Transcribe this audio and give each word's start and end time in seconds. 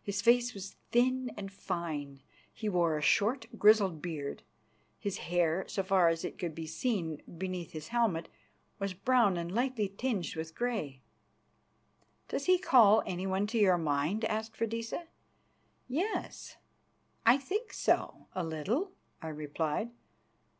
His 0.00 0.22
face 0.22 0.54
was 0.54 0.76
thin 0.92 1.32
and 1.36 1.52
fine; 1.52 2.22
he 2.52 2.68
wore 2.68 2.96
a 2.96 3.02
short, 3.02 3.46
grizzled 3.58 4.00
beard; 4.00 4.44
his 5.00 5.16
hair, 5.18 5.64
so 5.66 5.82
far 5.82 6.08
as 6.08 6.24
it 6.24 6.38
could 6.38 6.54
be 6.54 6.64
seen 6.64 7.20
beneath 7.26 7.72
his 7.72 7.88
helmet, 7.88 8.28
was 8.78 8.94
brown 8.94 9.36
and 9.36 9.52
lightly 9.52 9.88
tinged 9.88 10.36
with 10.36 10.54
grey. 10.54 11.00
"Does 12.28 12.44
he 12.46 12.56
call 12.56 13.02
anyone 13.04 13.48
to 13.48 13.58
your 13.58 13.76
mind?" 13.76 14.24
asked 14.26 14.56
Freydisa. 14.56 15.08
"Yes, 15.88 16.56
I 17.26 17.36
think 17.36 17.72
so, 17.72 18.28
a 18.32 18.44
little," 18.44 18.92
I 19.20 19.26
replied. 19.30 19.90